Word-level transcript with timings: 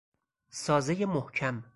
سازهی 0.49 1.05
محکم 1.05 1.63